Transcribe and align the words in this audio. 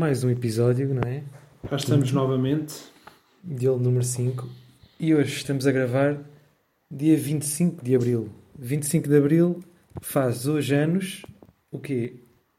mais 0.00 0.24
um 0.24 0.30
episódio, 0.30 0.94
não 0.94 1.02
é? 1.02 1.22
Já 1.70 1.76
estamos 1.76 2.10
novamente. 2.10 2.74
De 3.44 3.68
ele 3.68 3.76
número 3.76 4.02
5. 4.02 4.48
E 4.98 5.14
hoje 5.14 5.36
estamos 5.36 5.66
a 5.66 5.72
gravar 5.72 6.16
dia 6.90 7.18
25 7.18 7.84
de 7.84 7.94
Abril. 7.94 8.30
25 8.58 9.06
de 9.06 9.14
Abril 9.14 9.62
faz 10.00 10.46
hoje 10.46 10.74
anos 10.74 11.20
o 11.70 11.78
quê? 11.78 12.14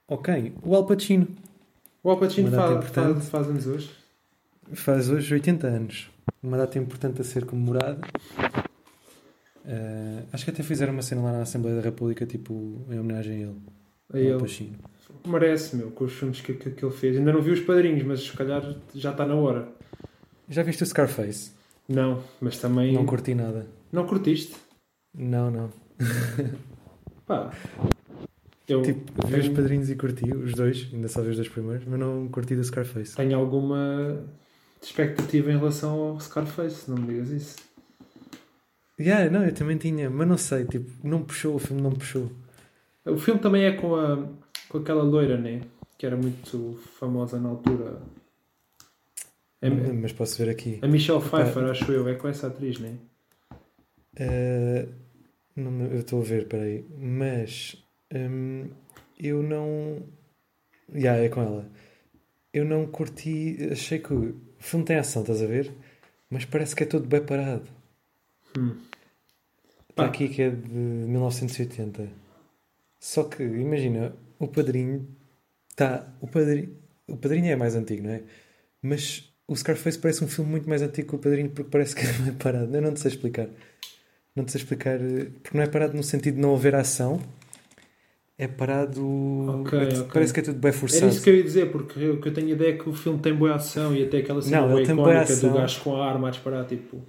Ok, 0.08 0.54
o 0.62 0.76
Al 0.76 0.86
Pacino. 0.86 1.28
O 2.04 2.12
Al 2.12 2.20
Pacino 2.20 2.52
faz, 2.52 2.88
faz, 2.90 3.30
faz 3.30 3.48
anos 3.48 3.66
hoje. 3.66 3.90
Faz 4.74 5.10
hoje 5.10 5.34
80 5.34 5.66
anos. 5.66 6.12
Uma 6.44 6.58
data 6.58 6.78
importante 6.78 7.22
a 7.22 7.24
ser 7.24 7.46
comemorada. 7.46 8.02
Ah, 9.66 10.24
acho 10.32 10.46
que 10.46 10.52
até 10.52 10.62
fizeram 10.62 10.94
uma 10.94 11.02
cena 11.02 11.24
lá 11.24 11.32
na 11.32 11.42
Assembleia 11.42 11.78
da 11.78 11.82
República, 11.82 12.24
tipo, 12.24 12.86
em 12.88 13.00
homenagem 13.00 13.34
a 14.14 14.18
ele. 14.20 14.32
A 14.32 14.34
Al. 14.36 14.42
Pacino. 14.42 14.78
Merece, 15.26 15.76
meu, 15.76 15.92
com 15.92 16.06
os 16.06 16.14
filmes 16.14 16.42
que, 16.42 16.54
que, 16.54 16.72
que 16.72 16.86
ele 16.86 16.94
fez. 16.94 17.18
Ainda 17.18 17.32
não 17.34 17.42
vi 17.42 17.52
os 17.52 17.60
padrinhos, 17.62 18.04
mas 18.04 18.22
se 18.22 18.32
calhar 18.34 18.64
já 18.94 19.12
está 19.12 19.26
na 19.26 19.36
hora. 19.36 19.68
Já 20.50 20.64
viste 20.64 20.84
o 20.84 20.86
Scarface? 20.86 21.52
Não, 21.88 22.24
mas 22.40 22.58
também. 22.58 22.94
Não 22.94 23.06
curti 23.06 23.34
nada. 23.36 23.68
Não 23.92 24.06
curtiste? 24.06 24.56
Não, 25.14 25.50
não. 25.52 25.70
Pá. 27.26 27.52
Eu 28.68 28.82
Tipo, 28.82 29.28
vi 29.28 29.40
os 29.40 29.50
padrinhos 29.50 29.90
e 29.90 29.96
curti, 29.96 30.32
os 30.34 30.54
dois, 30.54 30.88
ainda 30.94 31.08
só 31.10 31.22
vi 31.22 31.30
os 31.32 31.36
dois 31.36 31.50
primeiros, 31.50 31.86
mas 31.86 32.00
não 32.00 32.28
curti 32.30 32.56
do 32.56 32.64
Scarface. 32.64 33.16
tenho 33.16 33.38
alguma 33.38 34.24
expectativa 34.82 35.52
em 35.52 35.58
relação 35.58 35.92
ao 36.00 36.20
Scarface, 36.20 36.90
não 36.90 36.98
me 36.98 37.08
digas 37.08 37.30
isso. 37.30 37.56
Yeah, 39.00 39.30
não, 39.30 39.44
eu 39.44 39.54
também 39.54 39.78
tinha, 39.78 40.10
mas 40.10 40.28
não 40.28 40.38
sei, 40.38 40.64
tipo, 40.66 40.90
não 41.06 41.24
puxou, 41.24 41.56
o 41.56 41.60
filme 41.60 41.82
não 41.82 41.92
puxou. 41.92 42.32
O 43.06 43.18
filme 43.18 43.42
também 43.42 43.66
é 43.66 43.72
com, 43.74 43.96
a, 43.96 44.28
com 44.72 44.78
aquela 44.78 45.04
loira, 45.04 45.38
né? 45.38 45.62
Que 45.98 46.06
era 46.06 46.16
muito 46.16 46.80
famosa 46.98 47.40
na 47.40 47.50
altura. 47.50 48.02
É, 49.62 49.70
Mas 49.70 50.14
posso 50.14 50.38
ver 50.38 50.50
aqui. 50.50 50.80
a 50.82 50.88
Michelle. 50.88 51.22
Pfeiffer, 51.22 51.66
acho 51.66 51.92
eu, 51.92 52.08
é 52.08 52.16
com 52.16 52.28
essa 52.30 52.48
atriz, 52.48 52.80
né? 52.80 52.96
Eh, 54.16 54.88
não 55.56 55.82
eu 55.86 56.00
estou 56.00 56.22
a 56.22 56.24
ver, 56.24 56.48
peraí. 56.48 56.86
Mas 56.98 57.84
hum, 58.14 58.70
eu 59.20 59.44
não. 59.44 60.02
Yeah, 60.94 61.22
é 61.24 61.30
com 61.30 61.42
ela. 61.42 61.70
Eu 62.54 62.64
não 62.66 62.88
curti. 62.88 63.58
Achei 63.72 64.00
que 64.00 64.14
o 64.14 64.36
filme 64.58 64.86
tem 64.86 64.98
ação, 64.98 65.22
estás 65.22 65.42
a 65.42 65.46
ver? 65.46 65.72
Mas 66.30 66.46
parece 66.46 66.76
que 66.76 66.84
é 66.84 66.86
todo 66.86 67.08
bem 67.08 67.24
parado. 67.24 67.68
Hum. 68.58 68.78
Está 69.90 70.06
aqui 70.06 70.30
que 70.30 70.42
é 70.42 70.50
de 70.50 70.70
1980. 70.70 72.08
Só 73.00 73.26
que, 73.26 73.44
imagina, 73.44 74.14
o 74.44 74.48
padrinho 74.48 75.08
está. 75.70 76.08
O 76.20 76.28
padrinho, 76.28 76.70
o 77.08 77.18
padrinho 77.18 77.48
é 77.48 77.56
mais 77.56 77.76
antigo, 77.76 78.04
não 78.04 78.12
é? 78.12 78.22
Mas 78.82 79.32
o 79.48 79.56
Scarface 79.56 79.98
parece 80.00 80.24
um 80.24 80.28
filme 80.28 80.50
muito 80.52 80.68
mais 80.68 80.82
antigo 80.82 81.10
que 81.10 81.16
o 81.16 81.20
padrinho 81.20 81.50
porque 81.50 81.70
parece 81.70 81.96
que 81.96 82.02
é 82.06 82.12
bem 82.12 82.34
parado. 82.34 82.76
Eu 82.76 82.82
não 82.82 82.94
te 82.94 83.00
sei 83.00 83.12
explicar. 83.12 83.48
Não 84.36 84.44
te 84.46 84.52
sei 84.52 84.62
explicar. 84.62 84.98
Porque 85.44 85.58
não 85.58 85.64
é 85.64 85.68
parado 85.68 85.96
no 85.96 86.04
sentido 86.04 86.36
de 86.36 86.42
não 86.42 86.56
haver 86.56 86.76
ação. 86.76 87.20
É 88.38 88.48
parado. 88.48 89.06
Ok, 89.62 89.78
é- 89.80 89.84
ok. 89.84 90.04
Parece 90.12 90.34
que 90.34 90.40
é 90.40 90.44
tudo 90.44 90.58
bem 90.60 90.72
forçado. 90.72 91.04
Era 91.04 91.14
isso 91.14 91.22
que 91.24 91.30
eu 91.30 91.36
ia 91.36 91.44
dizer, 91.44 91.72
porque 91.72 92.00
eu- 92.00 92.14
o 92.16 92.22
que 92.22 92.28
eu 92.30 92.34
tenho 92.34 92.50
ideia 92.50 92.72
é 92.72 92.78
que 92.78 92.90
o 92.90 92.94
filme 92.94 93.20
tem 93.20 93.36
boa 93.36 93.54
ação 93.56 93.96
e 93.96 94.04
até 94.04 94.18
aquela 94.18 94.42
cena 94.42 94.62
Não, 94.62 94.82
icónica 94.82 95.36
do 95.36 95.54
gajo 95.54 95.82
com 95.82 95.96
a 95.96 96.10
arma 96.10 96.30
a 96.30 96.32
disparar, 96.32 96.66
tipo, 96.66 97.04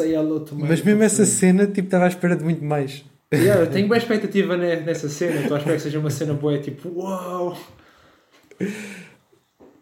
hello 0.00 0.40
to 0.40 0.54
my 0.54 0.68
Mas 0.68 0.82
mesmo 0.82 1.02
essa 1.02 1.24
cena, 1.24 1.66
tipo, 1.66 1.86
estava 1.86 2.04
à 2.04 2.08
espera 2.08 2.36
de 2.36 2.44
muito 2.44 2.62
mais. 2.62 3.02
Yeah, 3.32 3.60
eu 3.62 3.70
tenho 3.70 3.86
boa 3.88 3.98
expectativa 3.98 4.56
ne- 4.56 4.80
nessa 4.80 5.08
cena, 5.08 5.40
estou 5.40 5.54
à 5.56 5.58
espera 5.58 5.76
que 5.76 5.82
seja 5.82 5.98
uma 5.98 6.10
cena 6.10 6.32
boa, 6.34 6.58
tipo, 6.58 6.88
uau! 6.98 7.58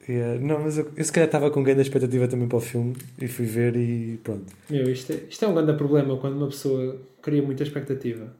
Yeah, 0.08 0.40
Não, 0.40 0.60
mas 0.60 0.78
eu, 0.78 0.90
eu 0.96 1.04
se 1.04 1.12
calhar 1.12 1.26
estava 1.28 1.50
com 1.50 1.62
grande 1.62 1.82
expectativa 1.82 2.28
também 2.28 2.48
para 2.48 2.58
o 2.58 2.60
filme 2.60 2.96
e 3.20 3.26
fui 3.26 3.44
ver 3.46 3.76
e 3.76 4.18
pronto. 4.22 4.52
Meu, 4.70 4.90
isto, 4.90 5.12
é, 5.12 5.16
isto 5.28 5.44
é 5.44 5.48
um 5.48 5.54
grande 5.54 5.72
problema 5.74 6.16
quando 6.16 6.36
uma 6.36 6.46
pessoa 6.48 7.00
cria 7.22 7.42
muita 7.42 7.62
expectativa. 7.62 8.32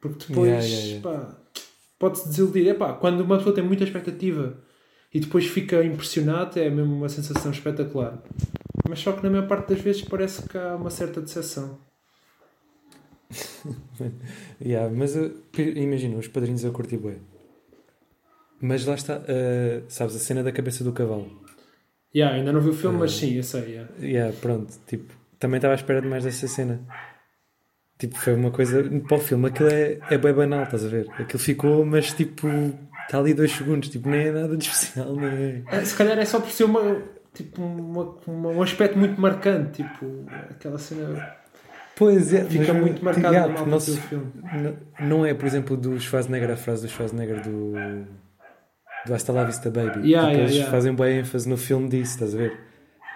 Porque 0.00 0.26
depois, 0.28 0.48
Yeah, 0.48 0.64
yeah, 1.06 1.34
pode-se 1.98 2.28
desiludir. 2.28 2.68
É 2.68 2.74
pá, 2.74 2.92
quando 2.94 3.20
uma 3.20 3.36
pessoa 3.36 3.54
tem 3.54 3.62
muita 3.64 3.84
expectativa 3.84 4.56
e 5.12 5.20
depois 5.20 5.46
fica 5.46 5.84
impressionado, 5.84 6.58
é 6.58 6.70
mesmo 6.70 6.94
uma 6.94 7.08
sensação 7.08 7.50
espetacular. 7.52 8.22
Mas 8.88 8.98
só 9.00 9.12
que 9.12 9.22
na 9.22 9.30
maior 9.30 9.46
parte 9.46 9.68
das 9.74 9.80
vezes 9.80 10.02
parece 10.02 10.48
que 10.48 10.56
há 10.56 10.74
uma 10.74 10.90
certa 10.90 11.20
decepção. 11.20 11.78
Yeah, 14.64 14.90
mas 14.94 15.16
eu- 15.16 15.32
imagina, 15.58 16.16
os 16.18 16.28
padrinhos 16.28 16.64
eu 16.64 16.72
curti 16.72 16.96
bem. 16.96 17.18
Mas 18.60 18.84
lá 18.84 18.94
está, 18.94 19.22
eh, 19.26 19.82
sabes, 19.88 20.14
a 20.16 20.18
cena 20.18 20.42
da 20.42 20.52
cabeça 20.52 20.84
do 20.84 20.92
cavalo. 20.92 21.30
Yeah, 22.14 22.36
ainda 22.36 22.52
não 22.52 22.60
vi 22.60 22.70
o 22.70 22.74
filme, 22.74 22.98
mas 22.98 23.12
Ah. 23.12 23.16
sim, 23.20 23.36
eu 23.36 23.42
sei. 23.42 23.62
yeah. 23.72 23.90
Yeah, 24.00 24.36
pronto, 24.40 24.72
tipo, 24.86 25.12
também 25.38 25.56
estava 25.58 25.74
à 25.74 25.76
espera 25.76 26.02
de 26.02 26.08
mais 26.08 26.24
dessa 26.24 26.46
cena. 26.48 26.80
Tipo, 27.98 28.16
foi 28.18 28.34
uma 28.34 28.50
coisa. 28.50 28.82
Para 29.06 29.16
o 29.16 29.20
filme, 29.20 29.46
aquilo 29.48 29.68
é, 29.70 29.98
é 30.10 30.18
bem 30.18 30.32
banal, 30.32 30.64
estás 30.64 30.84
a 30.84 30.88
ver? 30.88 31.06
Aquilo 31.18 31.38
ficou, 31.38 31.84
mas 31.84 32.12
tipo, 32.12 32.48
está 33.02 33.18
ali 33.18 33.32
dois 33.34 33.52
segundos, 33.52 33.88
tipo, 33.90 34.08
nem 34.08 34.26
é 34.28 34.32
nada 34.32 34.56
de 34.56 34.64
especial, 34.68 35.14
nem 35.16 35.30
é. 35.30 35.62
É, 35.70 35.84
Se 35.84 35.94
calhar 35.96 36.18
é 36.18 36.24
só 36.24 36.40
por 36.40 36.50
ser 36.50 36.64
uma, 36.64 37.02
tipo, 37.32 37.62
uma, 37.62 38.16
uma- 38.26 38.48
um 38.50 38.62
aspecto 38.62 38.98
muito 38.98 39.20
marcante. 39.20 39.82
Tipo, 39.82 40.24
aquela 40.50 40.78
cena 40.78 41.36
Pois 42.00 42.32
é, 42.32 42.44
fica 42.46 42.72
mas- 42.72 42.82
muito 42.82 43.04
marcada 43.04 43.28
yeah, 43.36 43.62
do 43.62 43.78
se- 43.80 44.00
filme. 44.00 44.32
não- 45.00 45.24
é, 45.26 45.34
por 45.34 45.46
exemplo, 45.46 45.76
do 45.76 46.00
Schwarzenegger, 46.00 46.50
a 46.50 46.56
frase 46.56 46.82
do 46.86 46.88
Schwarzenegger 46.90 47.42
do. 47.42 47.72
do 49.06 49.14
Hasta 49.14 49.32
la 49.32 49.44
Vista 49.44 49.70
Baby. 49.70 50.08
Yeah, 50.10 50.30
tipo, 50.30 50.40
yeah, 50.40 50.54
eles 50.54 50.68
fazem 50.68 50.94
bem 50.94 51.18
ênfase 51.18 51.46
no 51.48 51.58
filme 51.58 51.88
disso, 51.90 52.14
estás 52.14 52.34
a 52.34 52.38
ver? 52.38 52.58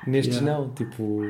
Nestes 0.07 0.43
não, 0.43 0.73
tipo, 0.75 1.23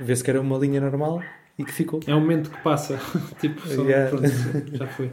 vê-se 0.00 0.22
que 0.22 0.30
era 0.30 0.40
uma 0.40 0.56
linha 0.56 0.80
normal 0.80 1.20
e 1.58 1.64
que 1.64 1.72
ficou. 1.72 1.98
É 2.06 2.14
um 2.14 2.20
momento 2.20 2.48
que 2.48 2.60
passa. 2.62 2.96
tipo, 3.40 3.60
só, 3.66 3.82
pronto, 3.84 4.76
já 4.76 4.86
foi. 4.86 5.10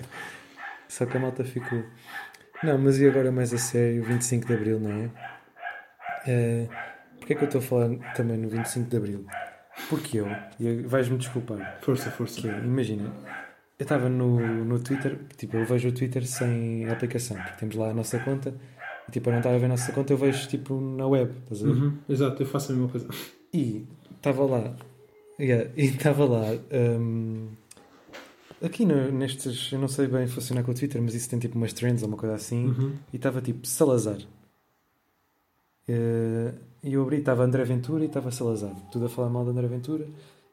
Só 0.88 1.06
que 1.08 1.18
a 1.18 1.20
malta 1.20 1.44
ficou. 1.44 1.84
Não, 2.64 2.78
mas 2.78 3.00
e 3.00 3.08
agora 3.08 3.32
mais 3.32 3.52
a 3.54 3.58
sério, 3.58 4.04
25 4.04 4.46
de 4.46 4.54
Abril, 4.54 4.80
não 4.80 4.92
é? 4.92 5.10
Eh, 6.28 6.68
Porquê 7.18 7.34
é 7.34 7.36
que 7.36 7.44
eu 7.44 7.48
estou 7.48 7.60
a 7.60 7.64
falar 7.64 8.14
também 8.14 8.38
no 8.38 8.48
25 8.48 8.88
de 8.90 8.98
Abril? 8.98 9.26
Porque 9.90 10.18
eu, 10.20 10.36
e 10.60 10.82
vais-me 10.82 11.18
desculpar, 11.18 11.60
Força, 11.82 12.10
força. 12.12 12.42
que 12.42 12.48
é, 12.48 12.52
imagina, 12.52 13.04
eu 13.80 13.84
estava 13.84 14.10
no, 14.10 14.66
no 14.66 14.80
Twitter, 14.80 15.18
tipo, 15.38 15.56
eu 15.58 15.64
vejo 15.64 15.90
o 15.90 15.92
Twitter 15.92 16.26
sem 16.28 16.90
aplicação, 16.90 17.42
porque 17.42 17.58
temos 17.58 17.76
lá 17.76 17.92
a 17.92 17.94
nossa 17.94 18.20
conta, 18.20 18.54
e 19.08 19.12
tipo, 19.12 19.30
eu 19.30 19.32
não 19.32 19.40
estava 19.40 19.56
a 19.56 19.60
ver 19.60 19.66
a 19.66 19.70
nossa 19.70 19.92
conta, 19.94 20.12
eu 20.12 20.18
vejo 20.18 20.48
tipo 20.50 20.80
na 20.82 21.08
web, 21.08 21.32
estás 21.44 21.62
a 21.62 21.66
ver? 21.66 21.72
Uhum, 21.72 21.98
exato, 22.10 22.42
eu 22.42 22.48
faço 22.48 22.72
a 22.72 22.76
mesma 22.76 22.90
coisa. 22.90 23.08
E 23.54 23.86
estava 24.16 24.44
lá, 24.46 24.76
yeah, 25.40 25.70
e 25.78 25.86
estava 25.86 26.26
lá, 26.26 26.48
hum, 27.00 27.48
aqui 28.62 28.84
no- 28.86 29.12
nestes, 29.12 29.72
eu 29.72 29.80
não 29.80 29.88
sei 29.88 30.08
bem 30.08 30.28
funcionar 30.28 30.64
com 30.64 30.72
o 30.72 30.76
Twitter, 30.76 31.02
mas 31.02 31.14
isso 31.14 31.30
tem 31.30 31.40
tipo 31.40 31.56
umas 31.56 31.72
trends 31.72 32.02
ou 32.04 32.10
uma 32.10 32.18
coisa 32.18 32.36
assim, 32.36 32.66
Uhum. 32.68 32.94
e 33.14 33.16
estava 33.16 33.42
tipo 33.42 33.66
Salazar. 33.66 34.18
Eh, 35.88 36.54
E 36.84 36.94
eu 36.94 37.02
abri, 37.02 37.18
estava 37.18 37.44
André 37.44 37.64
Ventura 37.64 38.04
e 38.04 38.08
estava 38.08 38.32
Salazar. 38.32 38.74
Tudo 38.92 39.06
a 39.06 39.10
falar 39.10 39.30
mal 39.30 39.44
de 39.44 39.52
André 39.52 39.68
Ventura 39.68 40.08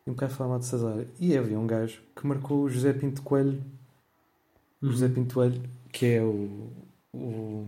e 0.07 0.11
um 0.11 0.15
bocado 0.15 0.33
a 0.33 0.37
falar 0.37 0.51
mal 0.51 0.59
de 0.59 0.67
Salazar. 0.67 1.05
E 1.21 1.37
havia 1.37 1.59
um 1.59 1.67
gajo 1.67 2.01
que 2.17 2.27
marcou 2.27 2.63
o 2.65 2.69
José 2.69 2.93
Pinto 2.93 3.23
Coelho, 3.23 3.61
Uhum. 4.83 4.91
José 4.91 5.09
Pinto 5.09 5.35
Coelho, 5.35 5.63
que 5.91 6.05
é 6.05 6.23
o, 6.23 6.69
o 7.15 7.67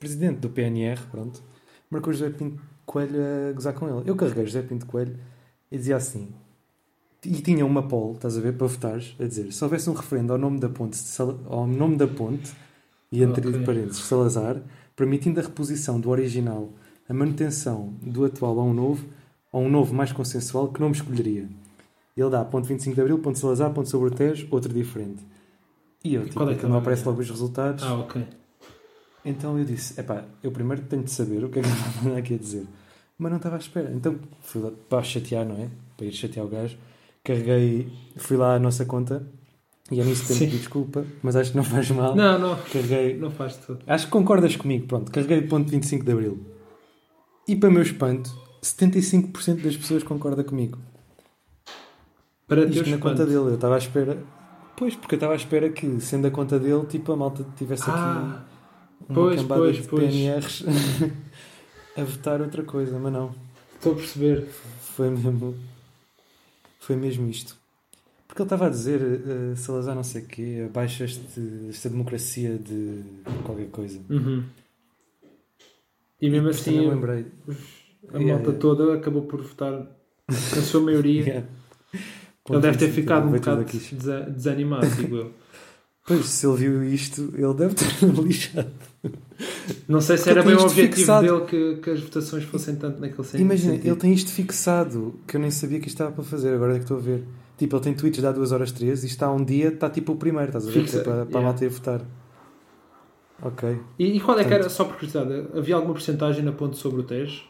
presidente 0.00 0.38
do 0.38 0.48
PNR, 0.48 0.98
pronto, 1.10 1.42
marcou 1.90 2.10
o 2.10 2.16
José 2.16 2.30
Pinto 2.30 2.58
Coelho 2.86 3.20
a 3.20 3.52
gozar 3.52 3.74
com 3.74 3.86
ele. 3.86 4.08
Eu 4.08 4.16
carreguei 4.16 4.44
o 4.44 4.46
José 4.46 4.62
Pinto 4.62 4.86
Coelho 4.86 5.18
e 5.70 5.76
dizia 5.76 5.96
assim. 5.96 6.28
E 7.22 7.42
tinha 7.42 7.66
uma 7.66 7.86
poll, 7.86 8.14
estás 8.14 8.38
a 8.38 8.40
ver, 8.40 8.56
para 8.56 8.66
votares, 8.66 9.14
a 9.20 9.24
dizer, 9.24 9.52
se 9.52 9.62
houvesse 9.62 9.90
um 9.90 9.92
referendo 9.92 10.32
ao 10.32 10.38
nome 10.38 10.58
da 10.58 10.68
ponte, 10.68 10.96
ao 11.46 11.66
nome 11.66 11.96
da 11.96 12.06
ponte, 12.06 12.50
e 13.12 13.22
entre 13.22 13.46
Ok. 13.46 13.64
parênteses 13.64 14.04
Salazar, 14.04 14.62
permitindo 14.96 15.40
a 15.40 15.42
reposição 15.42 16.00
do 16.00 16.08
original, 16.10 16.70
a 17.08 17.14
manutenção 17.14 17.94
do 18.02 18.24
atual 18.24 18.58
a 18.60 18.64
um 18.64 18.74
novo, 18.74 19.04
ou 19.52 19.62
um 19.62 19.70
novo 19.70 19.94
mais 19.94 20.12
consensual, 20.12 20.68
que 20.68 20.80
nome 20.80 20.94
escolheria? 20.94 21.48
Ele 22.16 22.30
dá 22.30 22.44
ponto 22.44 22.66
25 22.66 22.94
de 22.94 23.00
Abril, 23.00 23.18
ponto 23.20 23.38
Salazar, 23.38 23.72
ponto 23.72 23.88
sobre 23.88 24.08
o 24.08 24.10
Tejo, 24.10 24.46
outro 24.50 24.72
diferente. 24.72 25.22
E 26.04 26.14
eu, 26.14 26.22
E 26.22 26.28
tipo, 26.28 26.42
é 26.42 26.46
que 26.46 26.52
aquilo 26.52 26.68
não 26.68 26.76
é 26.76 26.78
o- 26.78 26.82
aparece 26.82 27.04
logo 27.06 27.20
os 27.20 27.30
resultados. 27.30 27.82
Ah, 27.84 27.94
ok. 27.94 28.24
Então 29.24 29.58
eu 29.58 29.64
disse, 29.64 29.98
epá, 30.00 30.24
eu 30.42 30.50
primeiro 30.50 30.82
tenho 30.82 31.02
de 31.02 31.10
saber 31.10 31.44
o 31.44 31.48
que 31.48 31.58
é 31.58 31.62
que 31.62 31.68
ele 31.68 32.04
mandar 32.04 32.18
aqui 32.18 32.34
a 32.34 32.38
dizer. 32.38 32.66
Mas 33.18 33.30
não 33.30 33.36
estava 33.38 33.56
à 33.56 33.58
espera. 33.58 33.90
Então 33.94 34.16
fui 34.42 34.62
lá 34.62 34.70
para 34.88 35.02
chatear, 35.02 35.44
não 35.46 35.56
é? 35.56 35.68
Para 35.96 36.06
ir 36.06 36.12
chatear 36.12 36.46
o 36.46 36.48
gajo. 36.48 36.76
Carreguei, 37.24 37.92
fui 38.16 38.36
lá 38.36 38.54
à 38.54 38.58
nossa 38.58 38.84
conta 38.84 39.26
e 39.90 40.00
a 40.00 40.04
Sim. 40.04 40.14
que 40.14 40.34
pedir 40.44 40.56
desculpa, 40.58 41.04
mas 41.22 41.34
acho 41.36 41.50
que 41.50 41.56
não 41.56 41.64
faz 41.64 41.90
mal. 41.90 42.14
Não, 42.14 42.38
não, 42.38 42.56
Carreguei, 42.72 43.16
não 43.18 43.30
faz 43.30 43.56
tudo. 43.56 43.80
acho 43.86 44.06
que 44.06 44.10
concordas 44.12 44.54
comigo, 44.56 44.86
pronto, 44.86 45.10
carreguei 45.10 45.42
ponto 45.42 45.68
25 45.70 46.04
de 46.04 46.12
Abril. 46.12 46.38
E 47.48 47.56
para 47.56 47.70
meu 47.70 47.80
espanto, 47.80 48.30
75% 48.62 49.62
das 49.62 49.74
pessoas 49.74 50.02
concorda 50.02 50.44
comigo. 50.44 50.78
Para 52.46 52.66
Isto 52.66 52.90
na 52.90 52.98
conta 52.98 53.24
dele, 53.24 53.38
eu 53.38 53.54
estava 53.54 53.74
à 53.74 53.78
espera. 53.78 54.22
Pois, 54.76 54.94
porque 54.94 55.14
eu 55.14 55.16
estava 55.16 55.32
à 55.32 55.36
espera 55.36 55.70
que, 55.70 55.98
sendo 56.00 56.26
a 56.26 56.30
conta 56.30 56.58
dele, 56.58 56.84
tipo, 56.86 57.10
a 57.10 57.16
malta 57.16 57.46
tivesse 57.56 57.84
aqui 57.84 57.92
Ah, 57.92 58.44
uma 59.08 59.14
pois, 59.14 59.40
cambada 59.40 59.62
pois, 59.62 59.76
de 59.76 59.82
pois. 59.88 60.14
PNRs. 60.14 60.64
a 61.96 62.04
votar 62.04 62.42
outra 62.42 62.62
coisa, 62.62 62.98
mas 62.98 63.12
não. 63.12 63.34
Estou 63.76 63.92
a 63.92 63.96
perceber. 63.96 64.46
Foi 64.94 65.08
mesmo. 65.08 65.54
Foi 66.78 66.96
mesmo 66.96 67.28
isto. 67.30 67.56
Porque 68.26 68.42
ele 68.42 68.46
estava 68.46 68.66
a 68.66 68.70
dizer, 68.70 69.00
uh, 69.00 69.56
Salazar 69.56 69.94
não 69.94 70.04
sei 70.04 70.22
o 70.22 70.26
quê, 70.26 70.66
abaixo 70.68 71.02
este, 71.02 71.66
esta 71.70 71.88
democracia 71.88 72.58
de 72.58 73.02
qualquer 73.42 73.68
coisa. 73.70 74.00
Uhum. 74.10 74.44
E 76.20 76.28
mesmo 76.30 76.48
assim, 76.48 76.78
a 76.78 76.82
Yeah, 76.82 78.32
malta 78.34 78.50
yeah. 78.50 78.52
toda 78.58 78.94
acabou 78.94 79.22
por 79.22 79.42
votar, 79.42 79.86
na 80.28 80.62
sua 80.62 80.80
maioria. 80.80 81.46
Yeah. 82.48 82.54
Ele 82.56 82.60
deve 82.60 82.78
ter 82.78 82.86
25, 82.86 83.00
ficado 83.02 83.28
um 83.28 83.32
bocado 83.32 83.64
desanimado, 84.32 84.86
digo 84.96 85.16
eu. 85.16 85.32
Pois, 86.06 86.24
se 86.24 86.46
ele 86.46 86.56
viu 86.56 86.82
isto, 86.84 87.30
ele 87.36 87.52
deve 87.52 87.74
estar 87.74 88.06
lixado. 88.24 88.70
Não 89.86 90.00
sei 90.00 90.16
se 90.16 90.24
Porque 90.24 90.38
era 90.38 90.42
bem 90.48 90.54
o 90.56 90.62
objetivo 90.62 90.96
fixado. 90.96 91.26
dele 91.26 91.44
que, 91.74 91.82
que 91.82 91.90
as 91.90 92.00
votações 92.00 92.44
fossem 92.44 92.76
tanto 92.76 92.98
naquele 93.00 93.26
sen- 93.28 93.40
Imagina, 93.42 93.72
sentido. 93.74 93.86
ele 93.90 93.96
tem 94.00 94.12
isto 94.14 94.30
fixado, 94.32 95.20
que 95.26 95.36
eu 95.36 95.40
nem 95.40 95.50
sabia 95.50 95.78
que 95.78 95.88
isto 95.88 95.96
estava 95.96 96.12
para 96.12 96.24
fazer, 96.24 96.54
agora 96.54 96.72
é 96.72 96.76
que 96.76 96.84
estou 96.84 96.96
a 96.96 97.00
ver. 97.00 97.22
Tipo, 97.58 97.76
ele 97.76 97.82
tem 97.84 97.92
tweets 97.94 98.20
de 98.20 98.26
há 98.26 98.32
2 98.32 98.52
horas 98.52 98.72
13 98.72 99.04
e 99.06 99.10
está 99.10 99.30
um 99.30 99.44
dia, 99.44 99.68
está 99.68 99.90
tipo 99.90 100.12
o 100.12 100.16
primeiro, 100.16 100.46
estás 100.48 100.66
a 100.66 100.70
ver? 100.70 100.80
Fixa, 100.80 100.98
é 101.00 101.02
para, 101.02 101.12
para 101.16 101.24
yeah. 101.24 101.38
a 101.38 101.42
malta 101.42 101.64
ir 101.66 101.68
votar. 101.68 102.00
Ok. 103.42 103.80
E, 103.98 104.16
e 104.16 104.20
qual 104.20 104.38
é 104.38 104.42
que 104.42 104.48
Portanto- 104.50 104.60
era, 104.64 104.68
só 104.70 104.84
por 104.84 104.94
curiosidade, 104.94 105.48
havia 105.56 105.74
alguma 105.76 105.94
porcentagem 105.94 106.42
na 106.44 106.52
ponte 106.52 106.76
sobre 106.76 107.00
o 107.00 107.04
Tejo? 107.04 107.44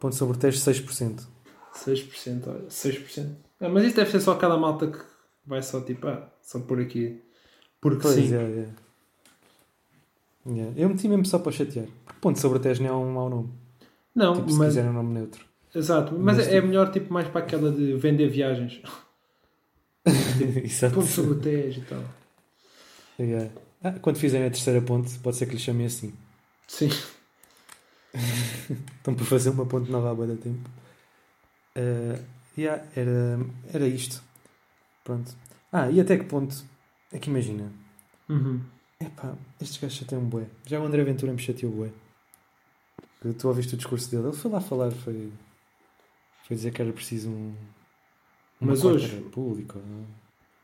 Ponto 0.00 0.14
sobre 0.14 0.36
o 0.36 0.40
teste 0.40 0.60
6%. 0.60 1.26
6%, 1.74 2.46
olha, 2.48 2.68
6%. 2.68 3.36
Ah, 3.60 3.68
mas 3.68 3.84
isso 3.84 3.96
deve 3.96 4.10
ser 4.10 4.20
só 4.20 4.32
aquela 4.32 4.56
malta 4.58 4.88
que 4.88 4.98
vai 5.46 5.62
só 5.62 5.80
tipo, 5.80 6.06
ah, 6.08 6.28
só 6.42 6.58
por 6.60 6.80
aqui. 6.80 7.22
Porque 7.80 8.02
Pois, 8.02 8.14
sim. 8.14 8.34
é, 8.34 8.38
é. 8.42 8.68
Yeah. 10.48 10.72
Eu 10.80 10.88
meti 10.88 11.08
mesmo 11.08 11.24
só 11.26 11.38
para 11.38 11.52
chatear. 11.52 11.86
Porque 12.04 12.20
ponto 12.20 12.38
sobre 12.38 12.58
o 12.58 12.60
teste 12.60 12.82
não 12.82 12.90
é 12.90 12.92
um 12.96 13.12
mau 13.12 13.28
nome. 13.30 13.52
Não, 14.14 14.34
Tipo, 14.34 14.50
se 14.50 14.58
mas, 14.58 14.68
quiserem 14.68 14.90
um 14.90 14.94
nome 14.94 15.14
neutro. 15.14 15.44
exato, 15.74 16.14
mas, 16.14 16.36
Mas, 16.36 16.46
é, 16.48 16.50
é 16.52 16.54
tipo- 16.56 16.66
melhor 16.68 16.90
tipo 16.90 17.12
mais 17.12 17.28
para 17.28 17.40
aquela 17.40 17.70
de 17.70 17.94
vender 17.94 18.28
viagens. 18.28 18.80
Exato. 20.64 20.94
Ponto 20.94 21.06
sobre 21.06 21.32
o 21.32 21.40
Tejo 21.40 21.80
e 21.80 21.84
tal. 21.84 22.04
Yeah. 23.18 23.50
Ah, 23.86 23.92
quando 24.00 24.18
fizerem 24.18 24.48
a 24.48 24.50
terceira 24.50 24.82
ponte, 24.82 25.16
pode 25.20 25.36
ser 25.36 25.46
que 25.46 25.52
lhe 25.52 25.60
chamem 25.60 25.86
assim. 25.86 26.12
Sim. 26.66 26.88
Estão 28.98 29.14
para 29.14 29.24
fazer 29.24 29.50
uma 29.50 29.64
ponte 29.64 29.88
nova 29.88 30.10
há 30.10 30.14
bué 30.14 30.26
de 30.26 30.36
tempo. 30.38 30.68
Uh, 31.76 32.20
yeah, 32.58 32.84
era, 32.96 33.38
era 33.72 33.86
isto. 33.86 34.20
Pronto. 35.04 35.32
Ah, 35.72 35.88
e 35.88 36.00
até 36.00 36.16
que 36.16 36.24
ponto? 36.24 36.64
É 37.12 37.18
que 37.20 37.30
imagina. 37.30 37.72
Uhum. 38.28 38.60
Epá, 38.98 39.36
estes 39.60 39.80
gajos 39.80 39.98
chateiam 39.98 40.24
bué. 40.24 40.46
Já 40.66 40.80
o 40.80 40.84
André 40.84 41.04
Ventura 41.04 41.32
me 41.32 41.38
chateou 41.38 41.70
bué. 41.70 41.90
Tu 43.38 43.46
ouviste 43.46 43.74
o 43.74 43.76
discurso 43.76 44.10
dele. 44.10 44.24
Ele 44.28 44.36
foi 44.36 44.50
lá 44.50 44.60
falar, 44.60 44.90
foi, 44.90 45.32
foi 46.44 46.56
dizer 46.56 46.72
que 46.72 46.82
era 46.82 46.92
preciso 46.92 47.30
um... 47.30 47.54
uma 48.60 48.72
Mas 48.72 48.84
hoje? 48.84 49.14
república. 49.14 49.78
não? 49.78 50.06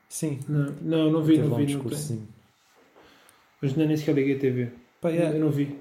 Sim. 0.09 0.41
Não, 0.49 0.73
não, 0.81 1.13
não 1.13 1.23
vi, 1.23 1.39
não 1.39 1.51
lá 1.51 1.57
um 1.57 1.67
vi. 1.67 1.75
Não 1.75 1.83
Mas 3.63 3.75
nem 3.77 3.97
sequer 3.97 4.15
liguei 4.15 4.37
a 4.37 4.39
TV. 4.39 4.69
Pá, 5.01 5.09
yeah, 5.11 5.35
Eu 5.37 5.41
não 5.45 5.51
vi. 5.51 5.79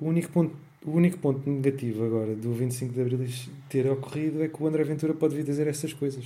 o, 0.00 0.08
único 0.08 0.30
ponto, 0.32 0.56
o 0.84 0.90
único 0.92 1.18
ponto 1.18 1.48
negativo 1.48 2.04
agora 2.04 2.34
do 2.34 2.52
25 2.54 2.92
de 2.94 3.00
Abril 3.02 3.28
ter 3.68 3.86
ocorrido 3.90 4.42
é 4.42 4.48
que 4.48 4.62
o 4.62 4.66
André 4.66 4.82
Ventura 4.84 5.14
pode 5.14 5.36
vir 5.36 5.44
dizer 5.44 5.66
essas 5.66 5.92
coisas. 5.92 6.24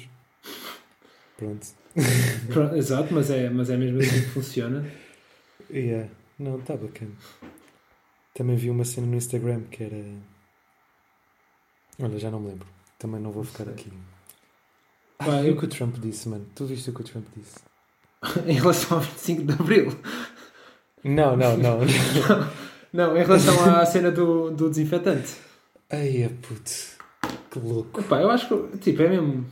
Pronto. 1.36 1.66
Pronto, 2.52 2.75
exato, 2.76 3.12
mas 3.12 3.30
é, 3.30 3.50
mas 3.50 3.70
é 3.70 3.76
mesmo 3.76 3.98
assim 4.00 4.22
que 4.22 4.28
funciona. 4.30 4.84
Yeah. 5.70 6.08
Não, 6.38 6.58
está 6.58 6.76
bacana. 6.76 7.10
Também 8.34 8.56
vi 8.56 8.70
uma 8.70 8.84
cena 8.84 9.06
no 9.06 9.16
Instagram 9.16 9.62
que 9.70 9.82
era. 9.82 10.04
Olha, 12.00 12.19
já 12.19 12.30
não 12.30 12.40
me 12.40 12.48
lembro. 12.50 12.66
Também 12.98 13.20
não 13.20 13.32
vou 13.32 13.42
ficar 13.44 13.69
aqui. 13.69 13.90
Pá, 15.19 15.26
Ah, 15.38 15.42
eu- 15.44 15.54
o 15.54 15.58
que 15.58 15.64
o 15.64 15.69
Trump 15.69 15.96
disse, 15.98 16.28
mano? 16.28 16.46
Tu 16.54 16.64
viste 16.66 16.90
o 16.90 16.92
que 16.94 17.00
o 17.00 17.04
Trump 17.04 17.26
disse? 17.36 17.58
em 18.46 18.54
relação 18.54 18.98
ao 18.98 19.02
25 19.02 19.42
de 19.42 19.52
Abril. 19.52 19.92
Não, 21.05 21.37
não, 21.37 21.56
não. 21.56 21.79
Não, 22.93 23.15
em 23.17 23.23
relação 23.23 23.77
à 23.77 23.85
cena 23.85 24.11
do, 24.11 24.50
do 24.50 24.71
desinfetante. 24.71 25.35
Ai, 25.91 26.23
é 26.23 26.29
puto. 26.29 26.73
Que 27.50 27.59
louco. 27.59 28.00
Epá, 28.00 28.21
eu 28.23 28.31
acho 28.31 28.49
que, 28.49 28.79
tipo, 28.79 29.03
é 29.03 29.09
mesmo... 29.09 29.45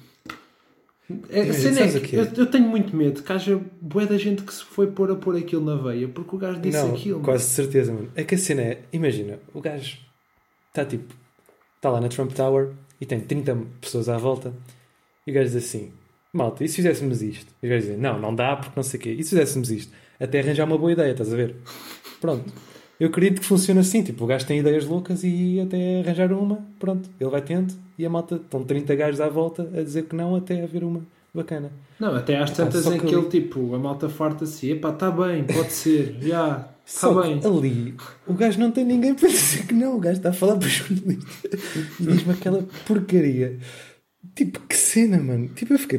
É, 1.30 1.42
a 1.42 1.52
cena 1.52 1.80
é 1.80 2.00
que 2.00 2.16
eu, 2.16 2.24
eu 2.24 2.46
tenho 2.46 2.66
muito 2.66 2.96
medo 2.96 3.22
que 3.22 3.32
haja 3.32 3.60
bué 3.80 4.06
da 4.06 4.18
gente 4.18 4.42
que 4.42 4.52
se 4.52 4.64
foi 4.64 4.88
pôr 4.88 5.10
a 5.12 5.14
pôr 5.14 5.36
aquilo 5.36 5.64
na 5.64 5.76
veia 5.76 6.08
porque 6.08 6.34
o 6.34 6.38
gajo 6.38 6.58
disse 6.58 6.78
não, 6.78 6.94
aquilo. 6.94 7.20
quase 7.20 7.44
certeza, 7.44 7.92
mano. 7.92 8.10
É 8.16 8.24
que 8.24 8.34
a 8.34 8.38
cena 8.38 8.62
é, 8.62 8.82
imagina, 8.92 9.38
o 9.54 9.60
gajo 9.60 9.98
está 10.68 10.84
tipo, 10.84 11.14
está 11.76 11.90
lá 11.90 12.00
na 12.00 12.08
Trump 12.08 12.32
Tower 12.32 12.70
e 13.00 13.06
tem 13.06 13.20
30 13.20 13.56
pessoas 13.80 14.08
à 14.08 14.18
volta 14.18 14.52
e 15.24 15.30
o 15.30 15.34
gajo 15.34 15.46
diz 15.46 15.64
assim: 15.64 15.92
Malta, 16.36 16.62
e 16.64 16.68
se 16.68 16.76
fizéssemos 16.76 17.22
isto? 17.22 17.52
E 17.62 17.66
o 17.66 17.70
gajo 17.70 17.86
diz: 17.86 17.98
Não, 17.98 18.20
não 18.20 18.34
dá 18.34 18.56
porque 18.56 18.72
não 18.76 18.82
sei 18.82 19.00
o 19.00 19.02
quê. 19.02 19.10
E 19.18 19.22
se 19.24 19.30
fizéssemos 19.30 19.70
isto? 19.70 19.92
Até 20.20 20.40
arranjar 20.40 20.64
uma 20.66 20.78
boa 20.78 20.92
ideia, 20.92 21.10
estás 21.12 21.32
a 21.32 21.36
ver? 21.36 21.56
Pronto. 22.20 22.52
Eu 22.98 23.08
acredito 23.08 23.40
que 23.40 23.46
funciona 23.46 23.80
assim: 23.80 24.02
tipo, 24.02 24.24
o 24.24 24.26
gajo 24.26 24.46
tem 24.46 24.58
ideias 24.60 24.86
loucas 24.86 25.22
e 25.24 25.60
até 25.60 26.00
arranjar 26.00 26.32
uma, 26.32 26.64
pronto, 26.78 27.08
ele 27.20 27.30
vai 27.30 27.42
tendo 27.42 27.74
e 27.98 28.04
a 28.06 28.10
malta, 28.10 28.36
estão 28.36 28.62
30 28.64 28.94
gajos 28.94 29.20
à 29.20 29.28
volta 29.28 29.62
a 29.74 29.82
dizer 29.82 30.04
que 30.04 30.14
não 30.16 30.34
até 30.36 30.62
haver 30.62 30.82
uma 30.84 31.00
bacana. 31.34 31.70
Não, 32.00 32.14
até 32.14 32.36
às 32.38 32.50
Epá, 32.50 32.64
tantas 32.64 32.84
só 32.84 32.90
em 32.94 32.98
que 32.98 33.06
que 33.06 33.14
ali- 33.14 33.22
ele, 33.24 33.28
tipo, 33.30 33.74
a 33.74 33.78
malta 33.78 34.08
farta-se. 34.08 34.70
Epá, 34.70 34.90
está 34.90 35.10
bem, 35.10 35.44
pode 35.44 35.72
ser. 35.72 36.16
Já, 36.20 36.68
está 36.86 37.12
bem. 37.22 37.38
que 37.40 37.46
ali 37.46 37.94
o 38.26 38.32
gajo 38.34 38.58
não 38.58 38.70
tem 38.70 38.84
ninguém 38.84 39.14
para 39.14 39.28
dizer 39.28 39.66
que 39.66 39.74
não. 39.74 39.96
O 39.96 40.00
gajo 40.00 40.16
está 40.18 40.30
a 40.30 40.32
falar 40.32 40.56
para 40.56 40.66
os 40.66 40.72
jornalistas 40.72 41.60
e 42.00 42.02
diz-me 42.02 42.32
aquela 42.32 42.62
porcaria. 42.86 43.58
Tipo, 44.34 44.60
que 44.60 44.74
cena, 44.96 45.18
mano. 45.22 45.48
Tipo, 45.48 45.74
eu 45.74 45.78
fiquei. 45.78 45.98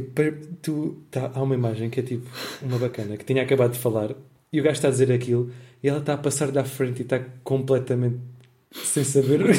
Tu, 0.62 0.98
tá, 1.12 1.32
há 1.34 1.42
uma 1.44 1.54
imagem 1.56 1.90
que 1.90 2.00
é 2.00 2.04
tipo 2.04 2.28
uma 2.62 2.80
bacana 2.80 3.16
que 3.18 3.24
tinha 3.26 3.44
acabado 3.44 3.74
de 3.74 3.80
falar 3.80 4.16
e 4.52 4.60
o 4.60 4.64
gajo 4.64 4.76
está 4.78 4.88
a 4.88 4.92
dizer 4.92 5.12
aquilo 5.12 5.52
e 5.84 5.88
ela 5.88 6.00
está 6.00 6.14
a 6.14 6.18
passar-lhe 6.18 6.58
à 6.58 6.64
frente 6.66 7.00
e 7.00 7.02
está 7.04 7.20
completamente 7.44 8.18
sem 8.72 9.04
saber. 9.04 9.42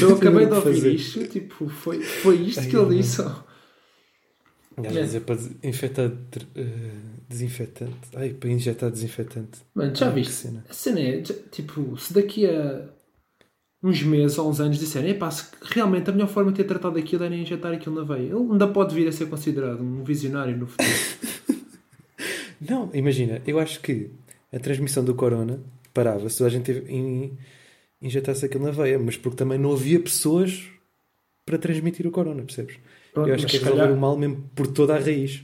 Eu 0.00 0.14
acabei 0.14 0.46
de 0.46 0.52
ouvir 0.54 0.74
fazer. 0.74 0.94
isto, 0.94 1.26
tipo, 1.28 1.68
foi, 1.68 2.02
foi 2.02 2.36
isto 2.36 2.60
Ai, 2.60 2.66
que 2.68 2.76
ele 2.76 2.96
disse. 2.96 3.20
O 3.22 4.82
gajo 4.82 4.98
a 4.98 5.02
dizer 5.02 5.20
para 5.20 5.34
desinfetar 5.36 6.12
eh, 6.54 6.64
desinfetante. 7.28 8.08
Ai, 8.14 8.30
para 8.30 8.50
injetar 8.50 8.90
desinfetante. 8.90 9.58
Mano, 9.74 9.94
já 9.94 10.08
Ai, 10.08 10.14
viste? 10.14 10.32
cena. 10.32 10.64
A 10.68 10.72
cena 10.72 11.00
é, 11.00 11.20
tipo, 11.22 11.96
se 11.98 12.12
daqui 12.14 12.46
a 12.46 12.88
uns 13.82 14.02
meses 14.02 14.38
ou 14.38 14.48
uns 14.50 14.60
anos 14.60 14.78
disserem, 14.78 15.10
epá, 15.10 15.28
realmente 15.62 16.08
a 16.10 16.12
melhor 16.12 16.28
forma 16.28 16.50
de 16.50 16.56
ter 16.56 16.64
tratado 16.64 16.98
aquilo 16.98 17.24
era 17.24 17.34
injetar 17.36 17.72
aquilo 17.72 17.94
na 17.94 18.02
veia, 18.02 18.26
ele 18.30 18.34
ainda 18.52 18.66
pode 18.66 18.94
vir 18.94 19.06
a 19.06 19.12
ser 19.12 19.26
considerado 19.28 19.80
um 19.82 20.02
visionário 20.02 20.56
no 20.56 20.66
futuro. 20.66 20.90
Não, 22.60 22.90
imagina, 22.94 23.42
eu 23.46 23.58
acho 23.58 23.80
que 23.80 24.10
a 24.52 24.58
transmissão 24.58 25.04
do 25.04 25.14
corona 25.14 25.60
parava 25.92 26.28
se 26.28 26.42
a 26.42 26.48
gente 26.48 26.72
in- 26.88 27.36
injetasse 28.00 28.46
aquilo 28.46 28.64
na 28.64 28.70
veia, 28.70 28.98
mas 28.98 29.16
porque 29.16 29.36
também 29.36 29.58
não 29.58 29.72
havia 29.72 30.00
pessoas 30.00 30.64
para 31.44 31.58
transmitir 31.58 32.06
o 32.06 32.10
corona, 32.10 32.42
percebes? 32.42 32.76
Pronto, 33.12 33.28
eu 33.28 33.34
acho 33.34 33.46
que 33.46 33.56
é 33.56 33.58
se 33.58 33.64
resolver 33.64 33.82
calhar- 33.82 33.96
o 33.96 34.00
mal 34.00 34.16
mesmo 34.16 34.50
por 34.54 34.66
toda 34.66 34.94
a 34.96 34.98
raiz. 34.98 35.42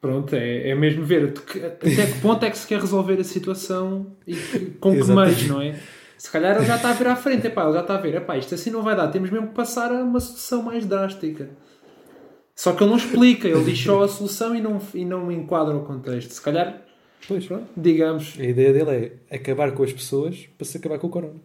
Pronto, 0.00 0.34
é, 0.34 0.70
é 0.70 0.74
mesmo 0.74 1.04
ver 1.04 1.32
até 1.64 2.06
que 2.06 2.20
ponto 2.20 2.44
é 2.44 2.50
que 2.50 2.58
se 2.58 2.66
quer 2.66 2.80
resolver 2.80 3.20
a 3.20 3.24
situação 3.24 4.16
e 4.26 4.34
que- 4.34 4.58
com 4.80 4.92
que 4.96 5.04
meios, 5.14 5.46
não 5.46 5.62
é? 5.62 5.78
Se 6.22 6.30
calhar 6.30 6.54
ele 6.56 6.64
já 6.64 6.76
está 6.76 6.90
a 6.90 6.92
vir 6.92 7.08
à 7.08 7.16
frente, 7.16 7.48
epá, 7.48 7.64
ele 7.64 7.72
já 7.72 7.80
está 7.80 7.96
a 7.96 8.00
ver, 8.00 8.14
epá, 8.14 8.38
isto 8.38 8.54
assim 8.54 8.70
não 8.70 8.80
vai 8.80 8.94
dar, 8.94 9.08
temos 9.08 9.28
mesmo 9.28 9.48
que 9.48 9.54
passar 9.54 9.90
a 9.90 10.04
uma 10.04 10.20
solução 10.20 10.62
mais 10.62 10.86
drástica. 10.86 11.50
Só 12.54 12.74
que 12.74 12.84
ele 12.84 12.90
não 12.90 12.96
explica, 12.96 13.48
ele 13.48 13.64
diz 13.64 13.80
só 13.82 14.04
a 14.04 14.08
solução 14.08 14.54
e 14.54 14.60
não, 14.60 14.80
e 14.94 15.04
não 15.04 15.32
enquadra 15.32 15.76
o 15.76 15.84
contexto. 15.84 16.30
Se 16.30 16.40
calhar, 16.40 16.80
Pois, 17.26 17.48
digamos, 17.76 18.36
a 18.38 18.44
ideia 18.44 18.72
dele 18.72 19.18
é 19.28 19.34
acabar 19.34 19.72
com 19.72 19.82
as 19.82 19.92
pessoas 19.92 20.48
para 20.56 20.64
se 20.64 20.76
acabar 20.76 21.00
com 21.00 21.08
o 21.08 21.10
corona. 21.10 21.40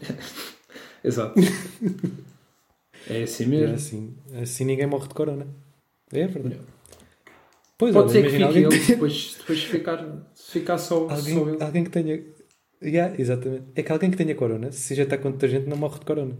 exato. 1.02 1.34
É 3.08 3.24
assim 3.24 3.42
É 3.42 3.46
mesmo. 3.48 3.74
assim, 3.74 4.14
assim 4.40 4.64
ninguém 4.66 4.86
morre 4.86 5.08
de 5.08 5.14
corona. 5.14 5.48
É 6.12 6.28
verdade. 6.28 6.60
Pois, 7.76 7.92
Pode 7.92 8.04
olha, 8.04 8.12
ser 8.12 8.22
que 8.22 8.30
fique 8.30 8.42
alguém 8.44 8.62
ele, 8.66 8.78
depois, 8.86 9.34
depois 9.36 9.64
ficar, 9.64 10.26
ficar 10.36 10.78
só, 10.78 11.08
só 11.08 11.14
alguém, 11.16 11.38
ele. 11.40 11.60
alguém 11.60 11.82
que 11.82 11.90
tenha. 11.90 12.22
Yeah, 12.82 13.14
exatamente. 13.18 13.64
É 13.74 13.82
que 13.82 13.92
alguém 13.92 14.10
que 14.10 14.16
tenha 14.16 14.34
corona, 14.34 14.72
se 14.72 14.94
já 14.94 15.02
está 15.02 15.18
com 15.18 15.30
tanta 15.32 15.46
gente, 15.48 15.68
não 15.68 15.76
morre 15.76 15.98
de 15.98 16.06
corona. 16.06 16.34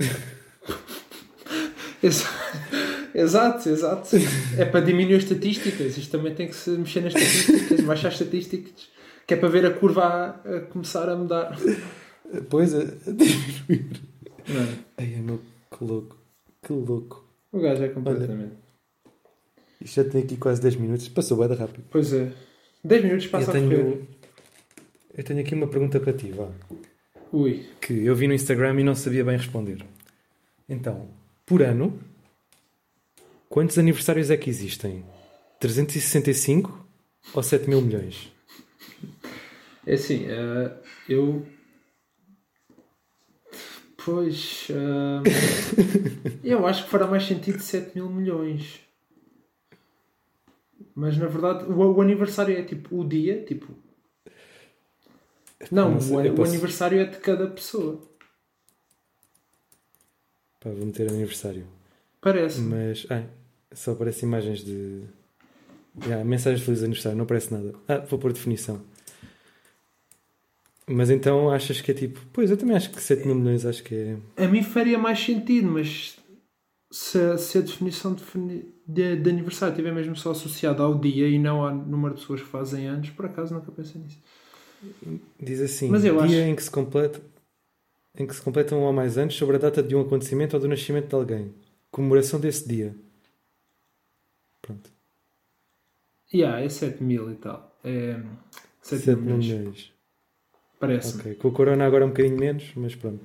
Exa- 2.02 2.28
Exato, 3.14 3.68
exato. 3.68 4.16
É 4.56 4.64
para 4.64 4.80
diminuir 4.80 5.16
as 5.16 5.24
estatísticas. 5.24 5.96
Isto 5.96 6.16
também 6.18 6.34
tem 6.34 6.46
que 6.46 6.54
se 6.54 6.70
mexer 6.70 7.00
nas 7.00 7.14
estatísticas, 7.14 7.80
baixar 7.80 8.08
as 8.08 8.14
estatísticas, 8.14 8.88
que 9.26 9.34
é 9.34 9.36
para 9.36 9.48
ver 9.48 9.66
a 9.66 9.70
curva 9.72 10.04
a, 10.04 10.56
a 10.56 10.60
começar 10.62 11.08
a 11.08 11.16
mudar. 11.16 11.56
Pois, 12.48 12.74
a 12.74 12.78
a 12.80 12.84
diminuir. 12.84 14.00
Não 14.48 14.60
é? 14.62 14.68
Ai, 14.98 15.06
meu, 15.20 15.40
que 15.76 15.84
louco. 15.84 16.16
Que 16.62 16.72
louco. 16.72 17.24
O 17.50 17.58
gajo 17.60 17.82
é 17.82 17.88
completamente. 17.88 18.52
Isto 19.80 20.02
já 20.04 20.08
tem 20.08 20.22
aqui 20.22 20.36
quase 20.36 20.60
10 20.60 20.76
minutos. 20.76 21.08
Passou 21.08 21.38
bem 21.38 21.56
rápido. 21.56 21.84
Pois 21.90 22.12
é. 22.12 22.30
10 22.84 23.04
minutos 23.04 23.26
passa 23.26 23.58
eu 23.58 23.64
a 23.64 23.68
correr. 23.68 24.02
Eu 25.18 25.24
tenho 25.24 25.40
aqui 25.40 25.52
uma 25.52 25.66
pergunta 25.66 25.98
para 25.98 26.12
ti, 26.12 26.30
vá. 26.30 26.48
Ui. 27.32 27.66
Que 27.80 28.04
eu 28.06 28.14
vi 28.14 28.28
no 28.28 28.34
Instagram 28.34 28.80
e 28.80 28.84
não 28.84 28.94
sabia 28.94 29.24
bem 29.24 29.36
responder. 29.36 29.84
Então, 30.68 31.10
por 31.44 31.60
ano, 31.60 31.98
quantos 33.48 33.76
aniversários 33.78 34.30
é 34.30 34.36
que 34.36 34.48
existem? 34.48 35.04
365 35.58 36.86
ou 37.34 37.42
7 37.42 37.68
mil 37.68 37.82
milhões? 37.82 38.32
É 39.84 39.94
assim, 39.94 40.26
eh, 40.28 40.72
eu. 41.08 41.44
Pois. 44.04 44.68
eh, 44.70 46.38
eu 46.44 46.64
acho 46.64 46.84
que 46.84 46.90
fará 46.90 47.08
mais 47.08 47.24
sentido 47.24 47.58
7 47.60 47.96
mil 47.96 48.08
milhões. 48.08 48.80
Mas 50.94 51.16
na 51.18 51.26
verdade, 51.26 51.64
o, 51.64 51.76
o 51.76 52.00
aniversário 52.00 52.56
é 52.56 52.62
tipo 52.62 53.00
o 53.00 53.04
dia, 53.06 53.44
tipo. 53.44 53.74
Não, 55.70 55.92
Não 55.92 56.00
sei, 56.00 56.16
o, 56.16 56.24
eu 56.24 56.32
o 56.32 56.36
posso- 56.36 56.50
aniversário 56.52 57.00
é 57.00 57.04
de 57.04 57.16
cada 57.18 57.46
pessoa. 57.48 58.00
Pá, 60.60 60.70
vou 60.70 60.86
meter 60.86 61.08
aniversário. 61.08 61.66
Parece. 62.20 62.60
Mas, 62.60 63.06
ah, 63.10 63.24
só 63.72 63.92
aparecem 63.92 64.28
imagens 64.28 64.64
de. 64.64 65.02
Yeah, 66.04 66.24
mensagens 66.24 66.60
de 66.60 66.66
feliz 66.66 66.82
aniversário, 66.82 67.16
não 67.18 67.24
aparece 67.24 67.52
nada. 67.52 67.74
Ah, 67.88 67.98
vou 67.98 68.18
pôr 68.18 68.32
definição. 68.32 68.80
Mas 70.86 71.10
então 71.10 71.50
achas 71.50 71.80
que 71.80 71.90
é 71.90 71.94
tipo. 71.94 72.20
Pois, 72.32 72.50
eu 72.50 72.56
também 72.56 72.76
acho 72.76 72.90
que 72.90 73.00
7 73.00 73.26
mil 73.26 73.34
milhões 73.34 73.66
acho 73.66 73.82
que 73.82 73.94
é. 73.94 74.44
A 74.44 74.48
mim 74.48 74.62
faria 74.62 74.96
mais 74.98 75.18
sentido, 75.20 75.68
mas 75.68 76.16
se, 76.90 77.18
a- 77.20 77.36
se 77.36 77.58
a 77.58 77.60
definição 77.60 78.14
defini- 78.14 78.72
de, 78.86 79.16
de 79.16 79.30
aniversário 79.30 79.72
estiver 79.72 79.92
mesmo 79.92 80.16
só 80.16 80.30
associada 80.30 80.82
ao 80.82 80.98
dia 80.98 81.28
e 81.28 81.38
não 81.38 81.62
ao 81.64 81.74
número 81.74 82.14
de 82.14 82.20
pessoas 82.20 82.40
que 82.40 82.48
fazem 82.48 82.86
anos, 82.86 83.10
por 83.10 83.26
acaso 83.26 83.54
nunca 83.54 83.70
pensei 83.70 84.00
nisso. 84.00 84.18
Diz 85.40 85.60
assim: 85.60 85.88
Mas 85.88 86.04
eu 86.04 86.14
dia 86.26 86.40
acho- 86.40 86.50
em 86.50 86.54
que 86.56 86.62
se 86.62 86.70
completa. 86.70 87.20
Em 88.16 88.26
que 88.26 88.34
se 88.34 88.42
completam 88.42 88.78
um 88.80 88.82
ou 88.84 88.92
mais 88.92 89.16
anos 89.18 89.34
sobre 89.34 89.56
a 89.56 89.58
data 89.58 89.82
de 89.82 89.94
um 89.94 90.00
acontecimento 90.00 90.54
ou 90.54 90.60
do 90.60 90.68
nascimento 90.68 91.08
de 91.08 91.14
alguém. 91.14 91.54
Comemoração 91.90 92.40
desse 92.40 92.66
dia. 92.68 92.94
Pronto. 94.62 94.90
Yeah, 96.32 96.60
é 96.62 96.68
7 96.68 97.02
mil 97.02 97.30
e 97.30 97.36
tal. 97.36 97.74
É 97.84 98.20
7, 98.82 99.04
7 99.04 99.16
mil 99.20 99.24
mil 99.26 99.36
milhões. 99.38 99.58
milhões. 99.60 99.92
Parece-me. 100.80 101.20
Ok. 101.22 101.34
Com 101.36 101.48
a 101.48 101.52
corona 101.52 101.86
agora 101.86 102.04
um 102.04 102.08
bocadinho 102.08 102.38
menos, 102.38 102.64
mas 102.76 102.94
pronto. 102.94 103.24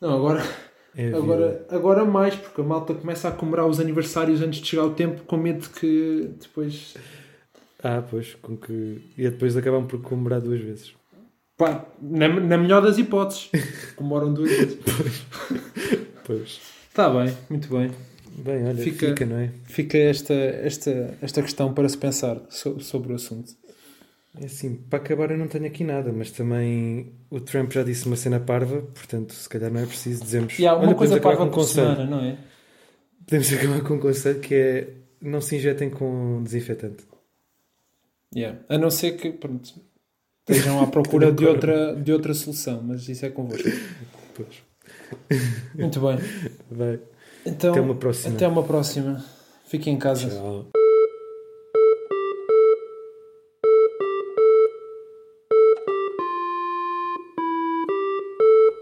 Não, 0.00 0.16
agora, 0.16 0.42
É 0.96 1.08
agora, 1.12 1.66
agora 1.70 2.04
mais, 2.04 2.36
porque 2.36 2.60
a 2.60 2.64
malta 2.64 2.94
começa 2.94 3.28
a 3.28 3.32
comemorar 3.32 3.66
os 3.66 3.80
aniversários 3.80 4.40
antes 4.40 4.60
de 4.60 4.66
chegar 4.66 4.84
o 4.84 4.94
tempo 4.94 5.22
com 5.24 5.36
medo 5.36 5.60
de 5.62 5.68
que 5.70 6.30
depois. 6.40 6.94
Ah, 7.86 8.02
pois, 8.08 8.34
com 8.40 8.56
que. 8.56 9.12
E 9.18 9.22
depois 9.28 9.54
acabam 9.56 9.86
por 9.86 10.00
comemorar 10.00 10.40
duas 10.40 10.60
vezes. 10.60 10.94
Pá, 11.56 11.84
na, 12.00 12.28
na 12.28 12.56
melhor 12.58 12.80
das 12.82 12.96
hipóteses, 12.98 13.50
comemoram 13.94 14.32
duas 14.32 14.50
vezes. 14.50 14.78
Pois. 16.24 16.60
Está 16.88 17.10
bem, 17.10 17.36
muito 17.50 17.68
bem. 17.68 17.90
Bem, 18.36 18.64
olha, 18.66 18.82
Fica- 18.82 19.08
fica, 19.08 19.26
não 19.26 19.36
é? 19.38 19.50
Fica 19.64 19.98
esta, 19.98 20.32
esta, 20.34 21.16
esta 21.20 21.42
questão 21.42 21.72
para 21.72 21.88
se 21.88 21.96
pensar 21.98 22.40
so- 22.48 22.80
sobre 22.80 23.12
o 23.12 23.16
assunto. 23.16 23.52
É 24.40 24.46
assim, 24.46 24.74
para 24.74 24.98
acabar 24.98 25.30
eu 25.30 25.38
não 25.38 25.46
tenho 25.46 25.66
aqui 25.66 25.84
nada, 25.84 26.12
mas 26.12 26.32
também 26.32 27.12
o 27.30 27.38
Trump 27.38 27.70
já 27.72 27.84
disse 27.84 28.06
uma 28.06 28.16
cena 28.16 28.40
parva, 28.40 28.80
portanto, 28.94 29.32
se 29.32 29.48
calhar 29.48 29.70
não 29.70 29.80
é 29.80 29.86
preciso 29.86 30.24
dizermos. 30.24 30.58
E 30.58 30.66
há 30.66 30.74
uma 30.74 30.86
Olha, 30.88 30.94
coisa 30.96 31.20
para 31.20 31.36
com 31.36 31.44
um 31.44 31.50
conselho. 31.50 31.94
semana, 31.94 32.10
não 32.10 32.20
é? 32.24 32.36
Podemos 33.24 33.52
acabar 33.54 33.80
com 33.82 33.94
um 33.94 34.00
conselho 34.00 34.40
que 34.40 34.54
é 34.54 34.88
não 35.22 35.40
se 35.40 35.54
injetem 35.54 35.88
com 35.90 36.42
desinfetante. 36.42 37.04
Yeah. 38.34 38.60
A 38.68 38.78
não 38.78 38.90
ser 38.90 39.12
que 39.12 39.30
pronto, 39.30 39.72
estejam 40.48 40.82
à 40.82 40.86
procura 40.88 41.32
de 41.32 41.46
outra, 41.46 41.94
de 41.94 42.12
outra 42.12 42.34
solução, 42.34 42.82
mas 42.82 43.08
isso 43.08 43.24
é 43.24 43.30
convosco. 43.30 43.68
Pois. 44.34 44.62
Muito 45.74 46.00
bem. 46.00 46.18
Vai. 46.70 47.00
Então, 47.46 47.72
Até 47.72 47.80
uma 47.80 47.94
próxima. 47.94 48.34
Até 48.34 48.48
uma 48.48 48.62
próxima. 48.62 49.24
Fiquem 49.66 49.94
em 49.94 49.98
casa. 49.98 50.28
Tchau. 50.28 50.66